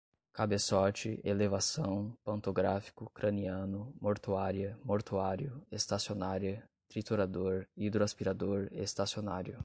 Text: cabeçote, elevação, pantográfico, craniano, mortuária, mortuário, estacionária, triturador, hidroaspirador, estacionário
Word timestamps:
cabeçote, 0.33 1.21
elevação, 1.23 2.17
pantográfico, 2.23 3.07
craniano, 3.11 3.93
mortuária, 4.01 4.75
mortuário, 4.83 5.61
estacionária, 5.71 6.67
triturador, 6.89 7.67
hidroaspirador, 7.77 8.67
estacionário 8.71 9.59